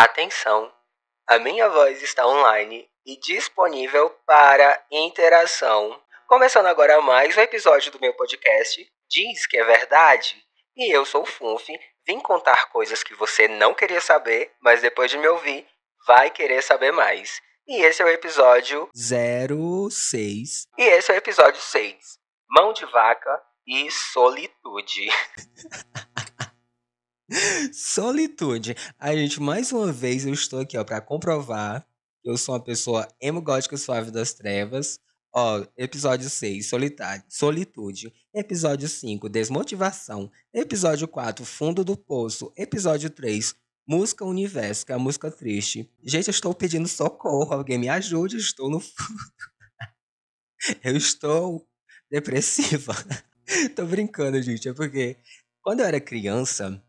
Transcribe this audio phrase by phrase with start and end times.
[0.00, 0.72] Atenção!
[1.26, 6.00] A minha voz está online e disponível para interação.
[6.28, 10.40] Começando agora mais um episódio do meu podcast Diz que é Verdade.
[10.76, 11.66] E eu sou o Funf,
[12.06, 15.66] vim contar coisas que você não queria saber, mas depois de me ouvir,
[16.06, 17.40] vai querer saber mais.
[17.66, 20.68] E esse é o episódio 06.
[20.78, 21.96] E esse é o episódio 6.
[22.48, 25.08] Mão de vaca e solitude.
[27.72, 28.74] Solitude.
[28.98, 31.86] A gente, mais uma vez, eu estou aqui, ó, para comprovar
[32.22, 34.98] que eu sou uma pessoa emo gótica suave das trevas.
[35.32, 38.12] Ó, episódio 6, solitário, solitude.
[38.34, 40.30] Episódio 5, desmotivação.
[40.52, 42.50] Episódio 4, fundo do poço.
[42.56, 43.54] Episódio 3,
[43.86, 45.90] música universo, que é a música triste.
[46.02, 49.18] Gente, eu estou pedindo socorro, alguém me ajude, estou no fundo.
[50.82, 51.68] eu estou
[52.10, 52.94] depressiva.
[53.76, 55.16] Tô brincando, gente, é porque
[55.62, 56.82] quando eu era criança,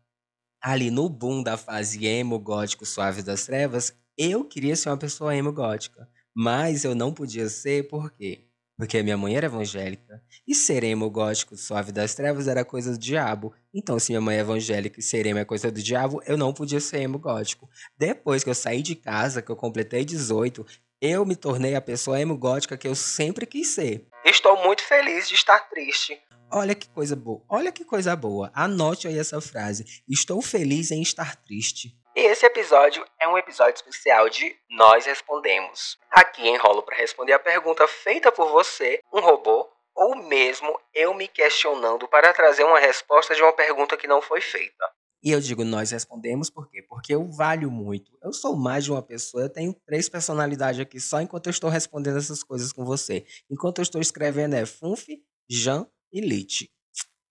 [0.62, 5.34] ali no boom da fase emo gótico suave das trevas, eu queria ser uma pessoa
[5.34, 6.08] emo gótica.
[6.34, 8.46] Mas eu não podia ser, por quê?
[8.76, 10.22] Porque minha mãe era evangélica.
[10.46, 13.52] E ser emo gótico suave das trevas era coisa do diabo.
[13.74, 16.52] Então, se minha mãe é evangélica e ser emo é coisa do diabo, eu não
[16.52, 17.68] podia ser emo gótico.
[17.98, 20.64] Depois que eu saí de casa, que eu completei 18,
[21.00, 24.06] eu me tornei a pessoa emo gótica que eu sempre quis ser.
[24.24, 26.18] Estou muito feliz de estar triste.
[26.52, 27.40] Olha que coisa boa.
[27.48, 28.50] Olha que coisa boa.
[28.52, 29.84] Anote aí essa frase.
[30.08, 31.96] Estou feliz em estar triste.
[32.16, 35.96] E esse episódio é um episódio especial de Nós Respondemos.
[36.10, 41.28] Aqui enrolo para responder a pergunta feita por você, um robô, ou mesmo eu me
[41.28, 44.84] questionando para trazer uma resposta de uma pergunta que não foi feita.
[45.22, 46.82] E eu digo nós respondemos por quê?
[46.82, 48.10] Porque eu valho muito.
[48.24, 51.70] Eu sou mais de uma pessoa, eu tenho três personalidades aqui só enquanto eu estou
[51.70, 53.24] respondendo essas coisas com você.
[53.48, 55.06] Enquanto eu estou escrevendo é Funf,
[55.48, 56.70] Jan e Lit.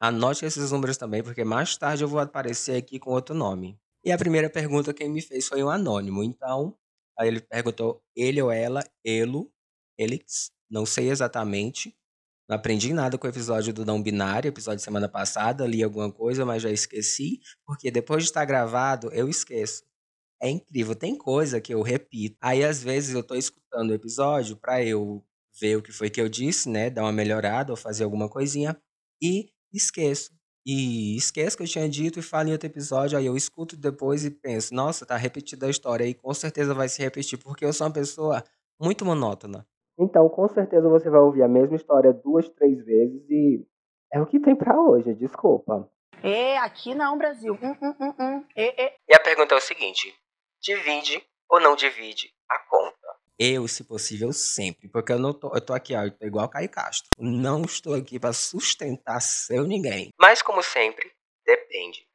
[0.01, 3.77] Anote esses números também, porque mais tarde eu vou aparecer aqui com outro nome.
[4.03, 6.23] E a primeira pergunta quem me fez foi um anônimo.
[6.23, 6.77] Então,
[7.17, 9.51] aí ele perguntou ele ou ela, elo,
[9.97, 11.95] elix, não sei exatamente.
[12.49, 16.11] Não aprendi nada com o episódio do não binário, episódio de semana passada, li alguma
[16.11, 19.83] coisa, mas já esqueci, porque depois de estar gravado, eu esqueço.
[20.41, 22.37] É incrível, tem coisa que eu repito.
[22.41, 25.23] Aí às vezes eu tô escutando o episódio para eu
[25.59, 28.77] ver o que foi que eu disse, né, dar uma melhorada ou fazer alguma coisinha
[29.21, 30.31] e esqueço.
[30.65, 34.25] E esqueço que eu tinha dito e falo em outro episódio, aí eu escuto depois
[34.25, 37.73] e penso, nossa, tá repetida a história e com certeza vai se repetir, porque eu
[37.73, 38.43] sou uma pessoa
[38.79, 39.65] muito monótona.
[39.97, 43.65] Então, com certeza você vai ouvir a mesma história duas, três vezes e
[44.13, 45.89] é o que tem para hoje, desculpa.
[46.23, 47.53] É, aqui não, Brasil.
[47.53, 48.45] Hum, hum, hum, hum.
[48.55, 48.95] É, é.
[49.07, 50.13] E a pergunta é o seguinte:
[50.61, 52.98] divide ou não divide a conta?
[53.39, 54.89] Eu, se possível, sempre.
[54.89, 55.49] Porque eu não tô.
[55.55, 57.09] Eu tô aqui, ó, eu tô igual Caio Castro.
[57.17, 60.09] Não estou aqui para sustentar seu ninguém.
[60.19, 61.09] Mas, como sempre,
[61.45, 62.05] depende.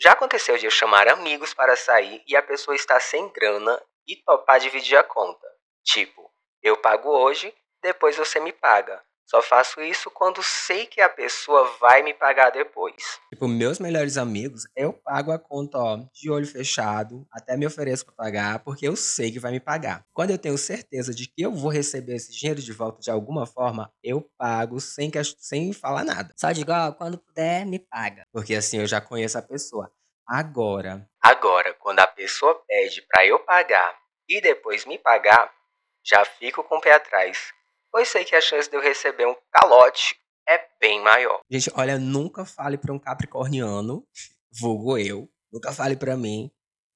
[0.00, 4.16] Já aconteceu de eu chamar amigos para sair e a pessoa está sem grana e
[4.16, 5.46] topar dividir a conta.
[5.84, 9.04] Tipo, eu pago hoje, depois você me paga.
[9.26, 13.18] Só faço isso quando sei que a pessoa vai me pagar depois.
[13.32, 18.04] Tipo, meus melhores amigos, eu pago a conta, ó, de olho fechado, até me ofereço
[18.04, 20.04] para pagar, porque eu sei que vai me pagar.
[20.12, 23.46] Quando eu tenho certeza de que eu vou receber esse dinheiro de volta de alguma
[23.46, 26.34] forma, eu pago sem, que, sem falar nada.
[26.36, 28.24] Só digo, ó, quando puder, me paga.
[28.32, 29.90] Porque assim eu já conheço a pessoa.
[30.28, 31.08] Agora.
[31.22, 33.96] Agora, quando a pessoa pede para eu pagar
[34.28, 35.50] e depois me pagar,
[36.04, 37.52] já fico com o pé atrás
[37.92, 40.16] pois sei que a chance de eu receber um calote
[40.48, 41.40] é bem maior.
[41.50, 44.04] Gente, olha, nunca fale para um capricorniano,
[44.50, 46.50] vulgo eu, nunca fale para mim,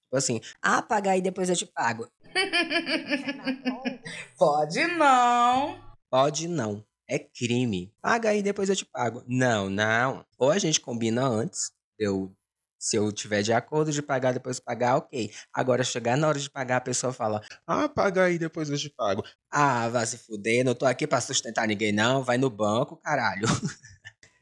[0.05, 2.09] tipo assim, ah, paga aí depois eu te pago.
[4.37, 5.81] Pode não.
[6.11, 6.85] Pode não.
[7.09, 7.95] É crime.
[8.03, 9.23] Paga aí depois eu te pago.
[9.29, 10.27] Não, não.
[10.39, 12.36] Ou a gente combina antes, eu
[12.79, 15.31] se eu tiver de acordo de pagar, depois pagar, ok.
[15.53, 18.91] Agora, chegar na hora de pagar, a pessoa fala: Ah, paga aí, depois eu te
[18.91, 19.23] pago.
[19.51, 22.23] Ah, vai se fuder, não tô aqui pra sustentar ninguém, não.
[22.23, 23.47] Vai no banco, caralho.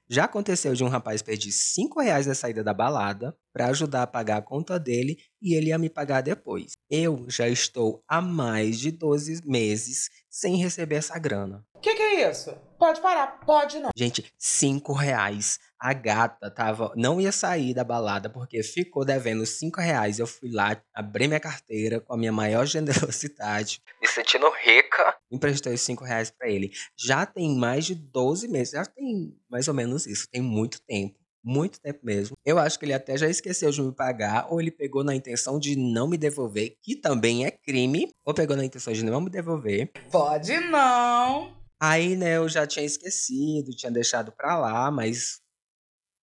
[0.08, 4.06] Já aconteceu de um rapaz pedir 5 reais na saída da balada para ajudar a
[4.06, 6.72] pagar a conta dele e ele ia me pagar depois.
[6.90, 11.64] Eu já estou há mais de 12 meses sem receber essa grana.
[11.74, 12.54] O que, que é isso?
[12.78, 13.90] Pode parar, pode não.
[13.96, 15.58] Gente, 5 reais.
[15.78, 20.18] A gata tava, não ia sair da balada porque ficou devendo 5 reais.
[20.18, 23.82] Eu fui lá, abri minha carteira com a minha maior generosidade.
[24.00, 25.16] Me sentindo rica.
[25.30, 26.72] Emprestei os 5 reais pra ele.
[26.96, 28.72] Já tem mais de 12 meses.
[28.72, 30.28] Já tem mais ou menos isso.
[30.30, 31.18] Tem muito tempo.
[31.46, 32.34] Muito tempo mesmo.
[32.42, 35.58] Eu acho que ele até já esqueceu de me pagar, ou ele pegou na intenção
[35.58, 39.28] de não me devolver, que também é crime, ou pegou na intenção de não me
[39.28, 39.92] devolver.
[40.10, 41.63] Pode não.
[41.80, 45.42] Aí, né, eu já tinha esquecido, tinha deixado pra lá, mas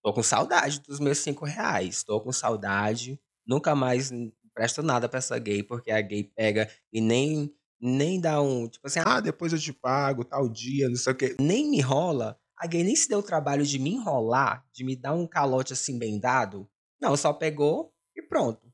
[0.03, 2.03] Tô com saudade dos meus cinco reais.
[2.03, 3.19] Tô com saudade.
[3.45, 4.11] Nunca mais
[4.53, 8.85] presto nada pra essa gay, porque a gay pega e nem, nem dá um, tipo
[8.87, 11.35] assim, ah, depois eu te pago, tal dia, não sei o quê.
[11.39, 12.37] Nem me enrola.
[12.57, 15.73] A gay nem se deu o trabalho de me enrolar, de me dar um calote
[15.73, 16.67] assim bem dado.
[17.01, 18.71] Não, só pegou e pronto.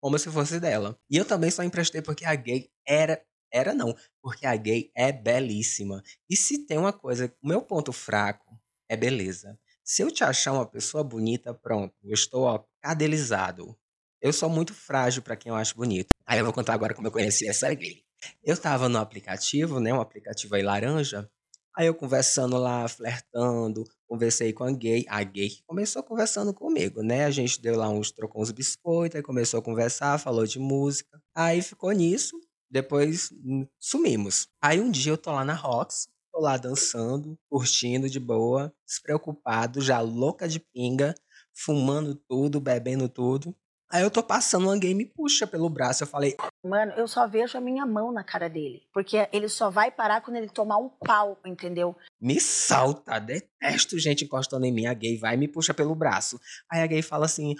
[0.00, 0.98] Como se fosse dela.
[1.10, 3.20] E eu também só emprestei porque a gay era.
[3.52, 6.02] Era não, porque a gay é belíssima.
[6.28, 8.58] E se tem uma coisa, o meu ponto fraco
[8.88, 9.58] é beleza.
[9.84, 13.76] Se eu te achar uma pessoa bonita, pronto, eu estou ó, cadelizado.
[14.20, 16.12] Eu sou muito frágil para quem eu acho bonito.
[16.26, 18.02] Aí eu vou contar agora como eu conheci essa gay.
[18.44, 21.30] Eu tava no aplicativo, né, um aplicativo aí laranja.
[21.76, 25.04] Aí eu conversando lá, flertando, conversei com a gay.
[25.08, 27.24] A gay que começou conversando comigo, né?
[27.24, 31.22] A gente deu lá uns, trocou uns biscoitos, aí começou a conversar, falou de música.
[31.32, 32.36] Aí ficou nisso,
[32.70, 34.48] depois hum, sumimos.
[34.60, 39.80] Aí um dia eu tô lá na Rox, tô lá dançando, curtindo de boa, despreocupado,
[39.80, 41.14] já louca de pinga,
[41.54, 43.54] fumando tudo, bebendo tudo.
[43.90, 46.02] Aí eu tô passando, uma gay me puxa pelo braço.
[46.02, 48.82] Eu falei, Mano, eu só vejo a minha mão na cara dele.
[48.92, 51.96] Porque ele só vai parar quando ele tomar um pau, entendeu?
[52.20, 54.86] me salta, detesto gente encostando em mim.
[54.86, 56.38] A gay vai e me puxa pelo braço.
[56.70, 57.54] Aí a gay fala assim,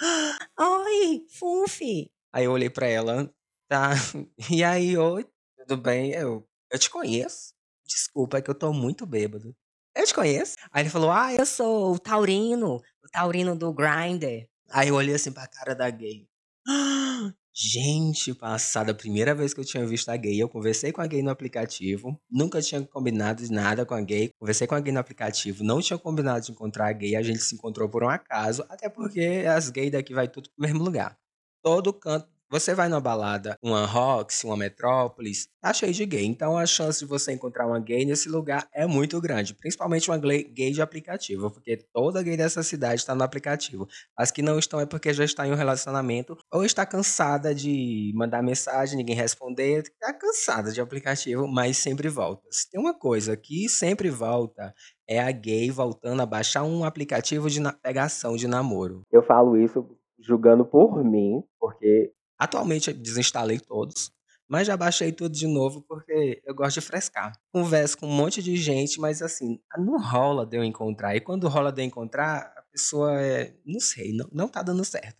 [0.58, 2.10] "Ah, oi, Funfi.
[2.32, 3.32] Aí eu olhei pra ela,
[3.68, 3.90] tá,
[4.50, 5.26] e aí, oi,
[5.58, 6.12] tudo bem?
[6.12, 7.52] Eu, eu te conheço.
[7.86, 9.54] Desculpa, é que eu tô muito bêbado.
[9.96, 10.56] Eu te conheço?
[10.70, 14.46] Aí ele falou, ah, eu sou o Taurino, o Taurino do Grindr.
[14.70, 16.26] Aí eu olhei assim pra cara da gay.
[16.66, 21.00] "Ah, Gente, passada a primeira vez que eu tinha visto a gay, eu conversei com
[21.00, 24.92] a gay no aplicativo, nunca tinha combinado nada com a gay, conversei com a gay
[24.92, 28.08] no aplicativo, não tinha combinado de encontrar a gay, a gente se encontrou por um
[28.08, 31.18] acaso, até porque as gays daqui vai tudo pro mesmo lugar.
[31.62, 36.56] Todo canto, você vai numa balada, uma Roxy, uma Metrópolis, tá cheio de gay, então
[36.56, 40.70] a chance de você encontrar uma gay nesse lugar é muito grande, principalmente uma gay
[40.70, 43.86] de aplicativo, porque toda gay dessa cidade está no aplicativo.
[44.16, 48.12] As que não estão é porque já está em um relacionamento ou está cansada de
[48.14, 52.42] mandar mensagem, ninguém responder, está cansada de aplicativo, mas sempre volta.
[52.50, 54.74] Se tem uma coisa que sempre volta,
[55.06, 59.02] é a gay voltando a baixar um aplicativo de pegação de namoro.
[59.10, 59.86] Eu falo isso
[60.18, 64.10] julgando por mim, porque atualmente desinstalei todos.
[64.48, 67.32] Mas já baixei tudo de novo porque eu gosto de frescar.
[67.52, 71.14] Converso com um monte de gente, mas assim, não rola de eu encontrar.
[71.14, 73.54] E quando rola de eu encontrar, a pessoa é.
[73.66, 75.18] Não sei, não, não tá dando certo.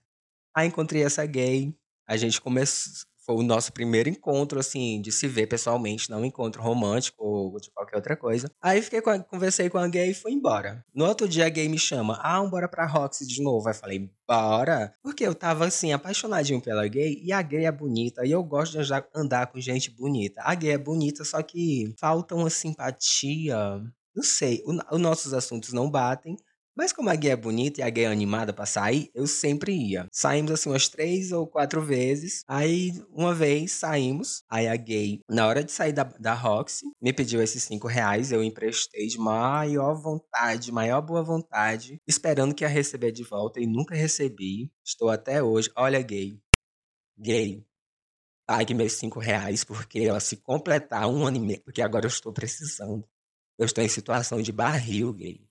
[0.56, 1.74] Aí encontrei essa gay,
[2.06, 3.06] a gente começou.
[3.28, 7.60] Foi o nosso primeiro encontro, assim, de se ver pessoalmente, não um encontro romântico ou
[7.60, 8.50] de qualquer outra coisa.
[8.62, 10.82] Aí fiquei com a- conversei com a gay e fui embora.
[10.94, 13.69] No outro dia a gay me chama, ah, bora pra Roxy de novo.
[13.69, 14.94] Aí falei, bora.
[15.02, 18.72] Porque eu tava, assim, apaixonadinho pela gay e a gay é bonita e eu gosto
[18.72, 20.40] de andar, andar com gente bonita.
[20.42, 23.56] A gay é bonita, só que falta uma simpatia.
[24.16, 26.34] Não sei, os nossos assuntos não batem.
[26.78, 29.72] Mas como a gay é bonita e a gay é animada pra sair, eu sempre
[29.72, 30.06] ia.
[30.12, 32.44] Saímos assim umas três ou quatro vezes.
[32.46, 34.44] Aí, uma vez, saímos.
[34.48, 38.30] Aí a gay, na hora de sair da, da Roxy, me pediu esses cinco reais.
[38.30, 43.66] Eu emprestei de maior vontade, maior boa vontade, esperando que ia receber de volta e
[43.66, 44.70] nunca recebi.
[44.86, 45.72] Estou até hoje.
[45.76, 46.40] Olha, gay.
[47.19, 47.66] Gay.
[48.46, 52.08] Pague meus cinco reais, porque ela se completar um ano e meio, porque agora eu
[52.08, 53.04] estou precisando.
[53.58, 55.47] Eu estou em situação de barril, gay.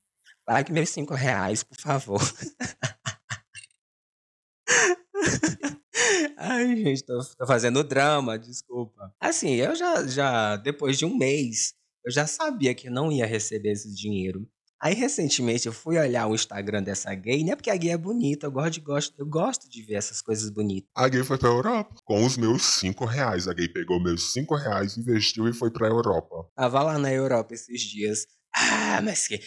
[0.47, 2.21] Pague meus cinco reais, por favor.
[6.37, 9.13] Ai, gente, tô, tô fazendo drama, desculpa.
[9.19, 11.73] Assim, eu já, já, depois de um mês,
[12.05, 14.47] eu já sabia que eu não ia receber esse dinheiro.
[14.81, 17.53] Aí, recentemente, eu fui olhar o Instagram dessa gay, né?
[17.53, 20.49] Porque a gay é bonita, eu gosto de, gosto, eu gosto de ver essas coisas
[20.49, 20.89] bonitas.
[20.95, 23.49] A gay foi pra Europa com os meus 5 reais.
[23.49, 26.49] A gay pegou meus 5 reais, investiu e foi pra Europa.
[26.55, 28.25] Tava lá na Europa esses dias.
[28.55, 29.41] Ah, mas que,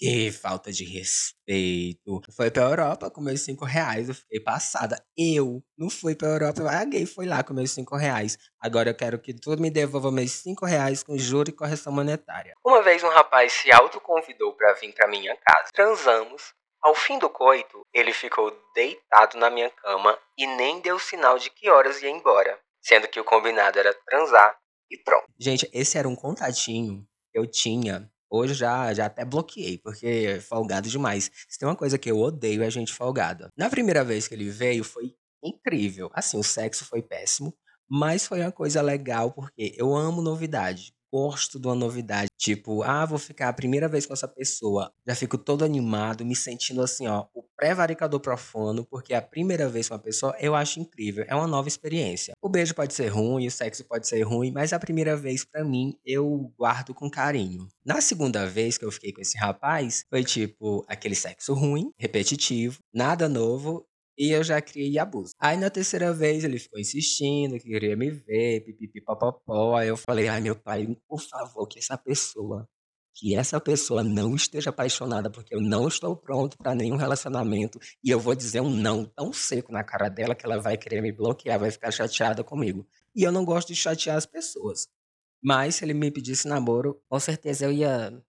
[0.00, 2.22] que falta de respeito.
[2.34, 4.08] Foi pra Europa com meus cinco reais.
[4.08, 5.04] Eu fiquei passada.
[5.14, 6.62] Eu não fui pra Europa.
[6.70, 8.38] A gay foi lá com meus cinco reais.
[8.58, 12.54] Agora eu quero que tu me devolva meus cinco reais com juro e correção monetária.
[12.64, 15.68] Uma vez um rapaz se autoconvidou para vir para minha casa.
[15.74, 16.54] Transamos.
[16.82, 21.50] Ao fim do coito, ele ficou deitado na minha cama e nem deu sinal de
[21.50, 24.56] que horas ia embora, sendo que o combinado era transar
[24.90, 25.26] e pronto.
[25.38, 28.10] Gente, esse era um contatinho que eu tinha.
[28.30, 31.30] Hoje já, já até bloqueei, porque é folgado demais.
[31.48, 33.48] Se tem uma coisa que eu odeio é gente folgada.
[33.56, 36.10] Na primeira vez que ele veio, foi incrível.
[36.14, 37.52] Assim, o sexo foi péssimo,
[37.88, 40.94] mas foi uma coisa legal, porque eu amo novidade.
[41.12, 42.30] Gosto de uma novidade.
[42.38, 44.92] Tipo, ah, vou ficar a primeira vez com essa pessoa.
[45.04, 47.26] Já fico todo animado, me sentindo assim, ó,
[47.60, 51.24] o pré-varicador profano, porque a primeira vez com uma pessoa eu acho incrível.
[51.28, 52.32] É uma nova experiência.
[52.40, 55.62] O beijo pode ser ruim, o sexo pode ser ruim, mas a primeira vez, pra
[55.64, 57.68] mim, eu guardo com carinho.
[57.84, 62.78] Na segunda vez que eu fiquei com esse rapaz, foi tipo aquele sexo ruim, repetitivo,
[62.94, 63.86] nada novo
[64.18, 65.32] E eu já criei abuso.
[65.40, 69.76] Aí na terceira vez ele ficou insistindo, que queria me ver, pipipi papapó.
[69.76, 72.68] Aí eu falei, ai meu pai, por favor, que essa pessoa,
[73.14, 77.78] que essa pessoa não esteja apaixonada, porque eu não estou pronto para nenhum relacionamento.
[78.02, 81.00] E eu vou dizer um não tão seco na cara dela que ela vai querer
[81.02, 82.86] me bloquear, vai ficar chateada comigo.
[83.14, 84.88] E eu não gosto de chatear as pessoas.
[85.42, 88.22] Mas se ele me pedisse namoro, com certeza eu ia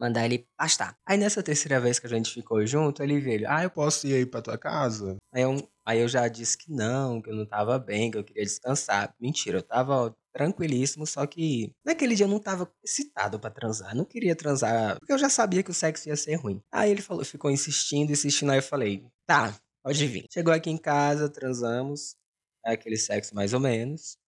[0.00, 0.96] mandar ele pastar.
[1.06, 4.14] Aí nessa terceira vez que a gente ficou junto, ele veio, ah, eu Posso ir
[4.14, 5.16] aí pra tua casa?
[5.32, 8.24] Aí eu, aí eu já disse que não, que eu não tava bem, que eu
[8.24, 9.14] queria descansar.
[9.20, 13.94] Mentira, eu tava tranquilíssimo, só que naquele dia eu não tava excitado pra transar.
[13.94, 16.60] Não queria transar, porque eu já sabia que o sexo ia ser ruim.
[16.72, 20.26] Aí ele falou, ficou insistindo, insistindo, aí eu falei, tá, pode vir.
[20.30, 22.16] Chegou aqui em casa, transamos,
[22.64, 24.18] aquele sexo mais ou menos.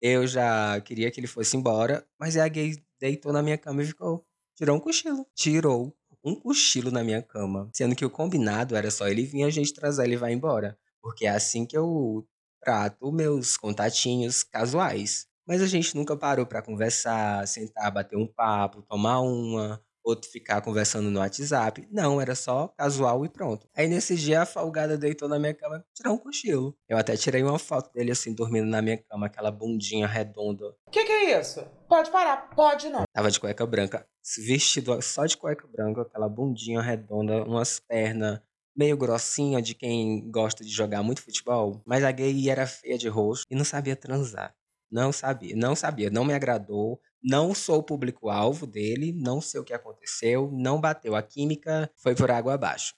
[0.00, 3.86] Eu já queria que ele fosse embora, mas a gay deitou na minha cama e
[3.86, 4.24] ficou.
[4.56, 5.26] Tirou um cochilo.
[5.34, 5.92] Tirou
[6.24, 7.68] um cochilo na minha cama.
[7.74, 10.78] Sendo que o combinado era só ele vir, a gente trazer ele vai embora.
[11.02, 12.24] Porque é assim que eu
[12.60, 15.27] trato meus contatinhos casuais.
[15.48, 20.60] Mas a gente nunca parou pra conversar, sentar, bater um papo, tomar uma, outro ficar
[20.60, 21.88] conversando no WhatsApp.
[21.90, 23.66] Não, era só casual e pronto.
[23.74, 26.76] Aí nesse dia a folgada deitou na minha cama tirou um cochilo.
[26.86, 30.74] Eu até tirei uma foto dele assim, dormindo na minha cama, aquela bundinha redonda.
[30.90, 31.64] Que que é isso?
[31.88, 33.04] Pode parar, pode não.
[33.12, 38.40] Tava de cueca branca, vestido só de cueca branca, aquela bundinha redonda, umas pernas
[38.76, 41.82] meio grossinha de quem gosta de jogar muito futebol.
[41.84, 44.54] Mas a gay era feia de rosto e não sabia transar.
[44.90, 47.00] Não sabia, não sabia, não me agradou.
[47.22, 51.16] Não sou o público-alvo dele, não sei o que aconteceu, não bateu.
[51.16, 52.94] A química foi por água abaixo.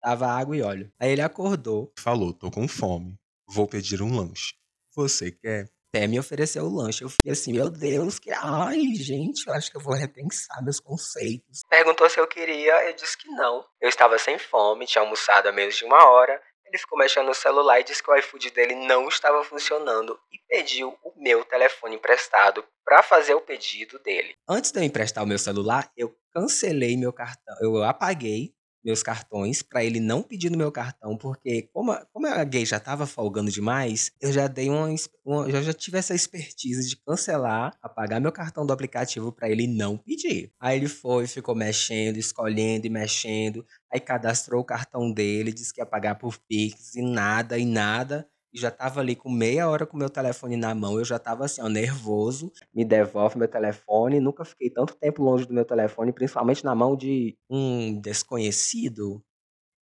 [0.00, 0.92] Tava água e óleo.
[0.98, 3.16] Aí ele acordou, Falou, tô com fome.
[3.48, 4.54] Vou pedir um lanche.
[4.94, 5.70] Você quer?
[5.94, 7.04] até me ofereceu o lanche.
[7.04, 8.30] Eu fiquei assim, meu Deus, que.
[8.32, 11.60] Ai, gente, eu acho que eu vou repensar meus conceitos.
[11.68, 13.62] Perguntou se eu queria, eu disse que não.
[13.78, 16.40] Eu estava sem fome, tinha almoçado há menos de uma hora.
[16.72, 20.38] Ele ficou mexendo no celular e disse que o iFood dele não estava funcionando e
[20.48, 24.34] pediu o meu telefone emprestado para fazer o pedido dele.
[24.48, 27.54] Antes de eu emprestar o meu celular, eu cancelei meu cartão.
[27.60, 32.26] Eu apaguei meus cartões para ele não pedir no meu cartão, porque como a, como
[32.26, 34.88] a gay já tava folgando demais, eu já dei uma,
[35.24, 39.66] uma eu já tive essa expertise de cancelar, apagar meu cartão do aplicativo para ele
[39.66, 40.52] não pedir.
[40.60, 45.80] Aí ele foi, ficou mexendo, escolhendo e mexendo, aí cadastrou o cartão dele, disse que
[45.80, 48.28] ia pagar por Pix e nada e nada.
[48.54, 51.44] E já tava ali com meia hora com meu telefone na mão, eu já tava
[51.46, 52.52] assim, ó, nervoso.
[52.74, 54.20] Me devolve meu telefone.
[54.20, 59.22] Nunca fiquei tanto tempo longe do meu telefone, principalmente na mão de um desconhecido.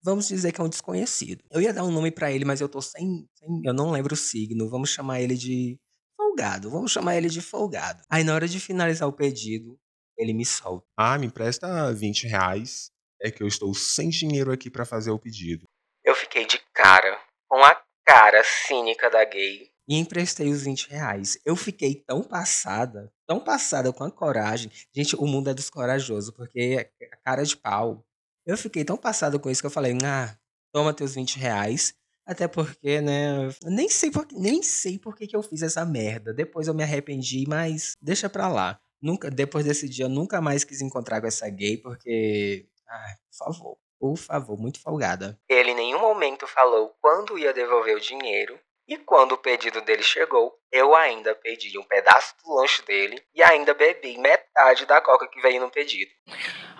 [0.03, 1.43] Vamos dizer que é um desconhecido.
[1.51, 4.13] Eu ia dar um nome pra ele, mas eu tô sem, sem- Eu não lembro
[4.13, 4.69] o signo.
[4.69, 5.77] Vamos chamar ele de.
[6.15, 6.69] Folgado.
[6.69, 8.01] Vamos chamar ele de folgado.
[8.09, 9.77] Aí na hora de finalizar o pedido,
[10.17, 10.85] ele me solta.
[10.97, 12.91] Ah, me empresta 20 reais.
[13.21, 15.63] É que eu estou sem dinheiro aqui pra fazer o pedido.
[16.03, 17.17] Eu fiquei de cara
[17.47, 19.71] com a cara cínica da gay.
[19.87, 21.37] e emprestei os 20 reais.
[21.45, 24.71] Eu fiquei tão passada, tão passada com a coragem.
[24.95, 28.05] Gente, o mundo é dos corajosos, porque a cara de pau.
[28.45, 30.37] Eu fiquei tão passada com isso que eu falei, ah,
[30.73, 31.93] toma teus 20 reais.
[32.25, 36.33] Até porque, né, nem sei por, nem sei por que, que eu fiz essa merda.
[36.33, 38.79] Depois eu me arrependi, mas deixa pra lá.
[39.01, 43.37] Nunca, depois desse dia, eu nunca mais quis encontrar com essa gay, porque, ai, por
[43.37, 45.39] favor, por favor, muito folgada.
[45.47, 48.59] Ele em nenhum momento falou quando ia devolver o dinheiro.
[48.85, 53.41] E quando o pedido dele chegou, eu ainda pedi um pedaço do lanche dele e
[53.41, 56.11] ainda bebi metade da coca que veio no pedido.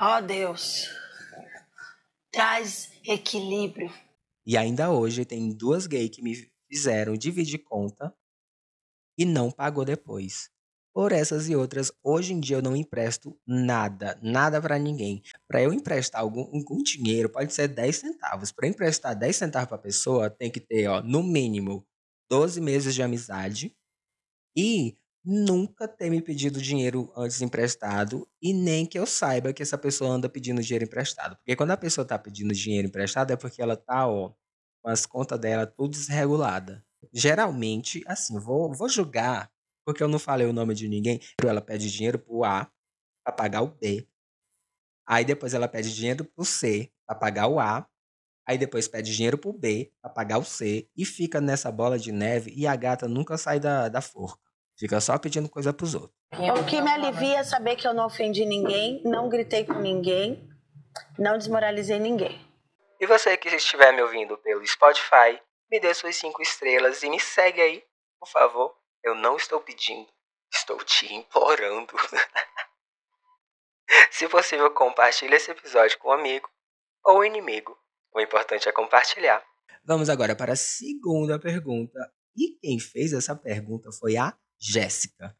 [0.01, 0.89] Ó Deus,
[2.29, 3.89] traz equilíbrio.
[4.45, 6.35] E ainda hoje tem duas gays que me
[6.67, 8.13] fizeram dividir conta
[9.17, 10.51] e não pagou depois.
[10.95, 15.23] Por essas e outras, hoje em dia eu não empresto nada, nada pra ninguém.
[15.47, 18.53] Pra eu emprestar algum, algum dinheiro, pode ser 10 centavos.
[18.61, 21.83] Eu emprestar 10 centavos pra pessoa, tem que ter, ó, no mínimo
[22.29, 23.75] 12 meses de amizade
[24.57, 29.77] e nunca ter me pedido dinheiro antes emprestado e nem que eu saiba que essa
[29.77, 31.35] pessoa anda pedindo dinheiro emprestado.
[31.37, 34.33] Porque quando a pessoa tá pedindo dinheiro emprestado é porque ela tá, ó,
[34.83, 36.83] com as contas dela tudo desregulada.
[37.13, 39.51] Geralmente, assim, vou, vou julgar,
[39.85, 42.69] porque eu não falei o nome de ninguém, ela pede dinheiro pro A
[43.23, 44.07] pra pagar o B.
[45.07, 47.87] Aí depois ela pede dinheiro pro C pra pagar o A.
[48.47, 50.89] Aí depois pede dinheiro pro B pra pagar o C.
[50.95, 54.41] E fica nessa bola de neve e a gata nunca sai da, da forca.
[54.77, 56.11] Fica só pedindo coisa pros outros.
[56.33, 60.49] O que me alivia é saber que eu não ofendi ninguém, não gritei com ninguém,
[61.17, 62.39] não desmoralizei ninguém.
[62.99, 67.19] E você que estiver me ouvindo pelo Spotify, me dê suas 5 estrelas e me
[67.19, 67.83] segue aí,
[68.19, 68.82] por favor.
[69.03, 70.07] Eu não estou pedindo,
[70.51, 71.93] estou te implorando.
[74.11, 76.49] Se possível, compartilhe esse episódio com um amigo
[77.03, 77.77] ou inimigo.
[78.13, 79.43] O importante é compartilhar.
[79.83, 81.99] Vamos agora para a segunda pergunta.
[82.35, 85.37] E quem fez essa pergunta foi a Jéssica.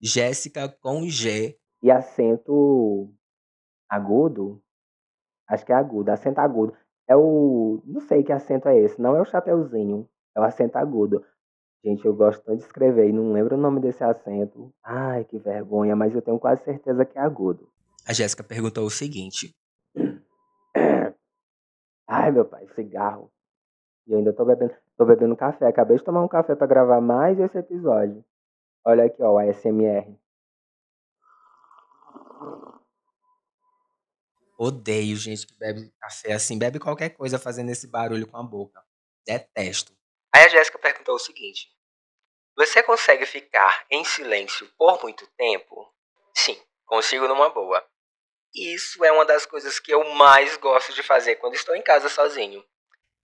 [0.00, 3.12] Jéssica com G e acento
[3.90, 4.62] agudo.
[5.46, 6.74] Acho que é agudo, acento agudo.
[7.06, 7.82] É o.
[7.84, 11.22] Não sei que acento é esse, não é o chapeuzinho, é o acento agudo.
[11.84, 14.72] Gente, eu gosto tanto de escrever e não lembro o nome desse acento.
[14.82, 17.70] Ai, que vergonha, mas eu tenho quase certeza que é agudo.
[18.08, 19.54] A Jéssica perguntou o seguinte:
[22.08, 23.30] Ai, meu pai, cigarro.
[24.06, 25.66] E eu ainda tô bebendo, tô bebendo café.
[25.66, 28.24] Acabei de tomar um café para gravar mais esse episódio.
[28.82, 30.18] Olha aqui, ó, o ASMR.
[34.56, 38.82] Odeio gente que bebe café assim, bebe qualquer coisa fazendo esse barulho com a boca.
[39.26, 39.92] Detesto.
[40.34, 41.73] Aí a Jéssica perguntou o seguinte:
[42.56, 45.92] Você consegue ficar em silêncio por muito tempo?
[46.32, 46.56] Sim,
[46.86, 47.84] consigo numa boa.
[48.54, 52.08] Isso é uma das coisas que eu mais gosto de fazer quando estou em casa
[52.08, 52.64] sozinho.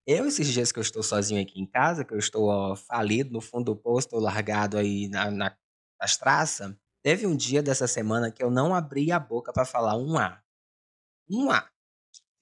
[0.05, 3.31] Eu, esses dias que eu estou sozinho aqui em casa, que eu estou ó, falido
[3.33, 5.57] no fundo do posto, largado aí na, na,
[6.01, 9.97] nas traças, teve um dia dessa semana que eu não abri a boca para falar
[9.97, 10.43] um A.
[11.31, 11.71] Um A.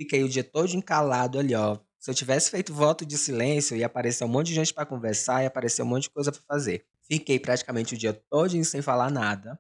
[0.01, 1.79] Fiquei o dia todo encalado ali, ó.
[1.99, 5.43] Se eu tivesse feito voto de silêncio, ia aparecer um monte de gente para conversar,
[5.43, 6.87] ia aparecer um monte de coisa para fazer.
[7.09, 9.59] Fiquei praticamente o dia todo sem falar nada.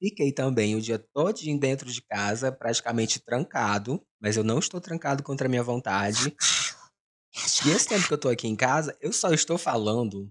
[0.00, 5.22] Fiquei também o dia todo dentro de casa, praticamente trancado, mas eu não estou trancado
[5.22, 6.36] contra a minha vontade.
[7.64, 10.30] E esse tempo que eu tô aqui em casa, eu só estou falando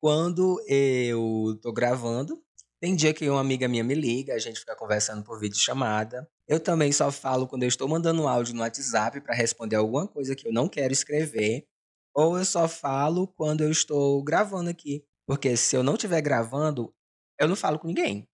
[0.00, 2.42] quando eu tô gravando.
[2.80, 6.28] Tem dia que uma amiga minha me liga, a gente fica conversando por vídeo chamada.
[6.48, 10.08] Eu também só falo quando eu estou mandando um áudio no WhatsApp para responder alguma
[10.08, 11.66] coisa que eu não quero escrever.
[12.14, 15.04] Ou eu só falo quando eu estou gravando aqui.
[15.26, 16.92] Porque se eu não estiver gravando,
[17.38, 18.26] eu não falo com ninguém.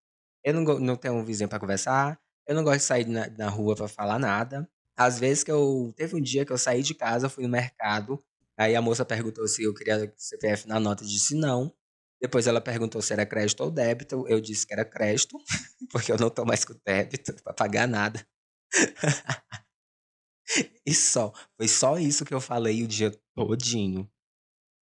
[0.45, 2.21] Eu não, não tenho um vizinho para conversar.
[2.47, 4.69] Eu não gosto de sair na, na rua para falar nada.
[4.97, 5.93] Às vezes que eu.
[5.97, 8.23] Teve um dia que eu saí de casa, fui no mercado.
[8.57, 11.75] Aí a moça perguntou se eu queria CPF na nota, eu disse não.
[12.25, 14.27] Depois ela perguntou se era crédito ou débito.
[14.27, 15.37] Eu disse que era crédito,
[15.93, 18.27] porque eu não tô mais com débito para pagar nada.
[20.87, 21.35] e só.
[21.55, 24.11] Foi só isso que eu falei o dia todinho.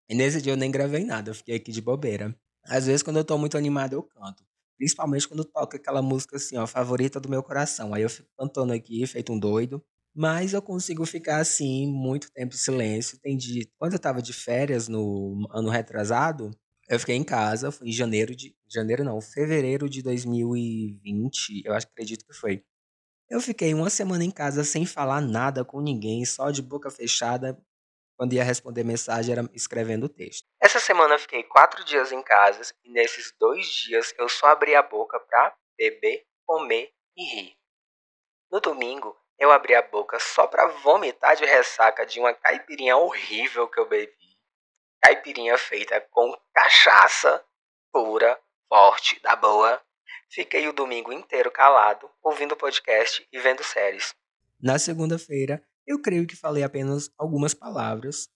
[0.08, 2.32] E nesse dia eu nem gravei nada, eu fiquei aqui de bobeira.
[2.64, 4.44] Às vezes, quando eu tô muito animado, eu canto.
[4.78, 7.92] Principalmente quando toca aquela música assim, ó, favorita do meu coração.
[7.92, 9.84] Aí eu fico cantando aqui, feito um doido.
[10.14, 13.18] Mas eu consigo ficar assim muito tempo em silêncio.
[13.18, 13.68] Tem de...
[13.76, 16.52] Quando eu tava de férias no ano retrasado,
[16.92, 18.54] eu fiquei em casa, foi em janeiro de.
[18.68, 22.62] Janeiro não, fevereiro de 2020, eu acho acredito que foi.
[23.30, 27.58] Eu fiquei uma semana em casa sem falar nada com ninguém, só de boca fechada.
[28.14, 30.44] Quando ia responder mensagem, era escrevendo o texto.
[30.60, 34.74] Essa semana eu fiquei quatro dias em casa e nesses dois dias eu só abri
[34.74, 37.56] a boca pra beber, comer e rir.
[38.50, 43.66] No domingo, eu abri a boca só para vomitar de ressaca de uma caipirinha horrível
[43.66, 44.21] que eu bebi.
[45.02, 47.44] Caipirinha feita com cachaça
[47.92, 48.38] pura,
[48.68, 49.80] forte, da boa.
[50.30, 54.14] Fiquei o domingo inteiro calado, ouvindo podcast e vendo séries.
[54.60, 58.30] Na segunda-feira, eu creio que falei apenas algumas palavras.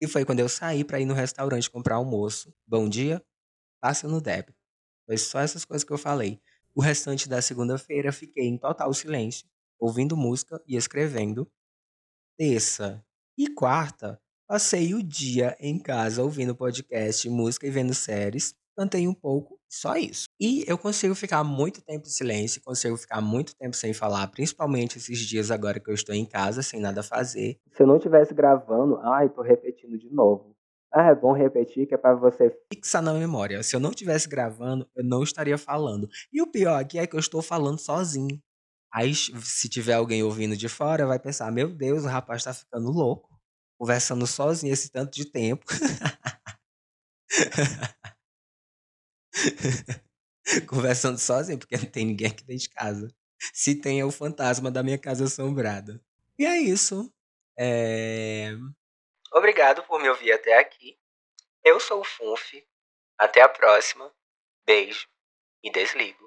[0.00, 2.54] E foi quando eu saí para ir no restaurante comprar almoço.
[2.66, 3.22] Bom dia,
[3.80, 4.58] passa no débito.
[5.04, 6.40] Foi só essas coisas que eu falei.
[6.74, 9.46] O restante da segunda-feira fiquei em total silêncio
[9.82, 11.50] ouvindo música e escrevendo.
[12.38, 13.04] Terça
[13.36, 18.54] e quarta, passei o dia em casa ouvindo podcast, música e vendo séries.
[18.76, 20.26] Cantei um pouco, só isso.
[20.38, 24.98] E eu consigo ficar muito tempo em silêncio, consigo ficar muito tempo sem falar, principalmente
[24.98, 27.56] esses dias agora que eu estou em casa, sem nada fazer.
[27.72, 30.54] Se eu não estivesse gravando, ai, tô repetindo de novo.
[30.92, 33.62] Ah, é bom repetir que é para você fixar na memória.
[33.62, 36.06] Se eu não estivesse gravando, eu não estaria falando.
[36.30, 38.38] E o pior aqui é que eu estou falando sozinho.
[38.92, 42.90] Aí, se tiver alguém ouvindo de fora, vai pensar: meu Deus, o rapaz tá ficando
[42.90, 43.31] louco,
[43.82, 45.66] conversando sozinho esse tanto de tempo.
[50.68, 53.12] conversando sozinho, porque não tem ninguém aqui dentro de casa.
[53.52, 56.00] Se tem, é o fantasma da minha casa assombrada.
[56.38, 57.12] E é isso.
[57.58, 58.52] É...
[59.32, 60.96] Obrigado por me ouvir até aqui.
[61.64, 62.64] Eu sou o Funf.
[63.18, 64.14] Até a próxima.
[64.64, 65.08] Beijo
[65.60, 66.20] e desligo.